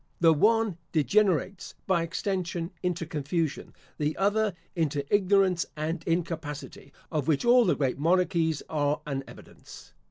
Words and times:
The 0.19 0.33
one 0.33 0.79
degenerates, 0.91 1.75
by 1.85 2.01
extension, 2.01 2.71
into 2.81 3.05
confusion; 3.05 3.71
the 3.99 4.17
other, 4.17 4.53
into 4.75 5.05
ignorance 5.13 5.63
and 5.77 6.03
incapacity, 6.05 6.91
of 7.11 7.27
which 7.27 7.45
all 7.45 7.65
the 7.65 7.75
great 7.75 7.99
monarchies 7.99 8.63
are 8.67 9.01
an 9.05 9.23
evidence. 9.27 9.93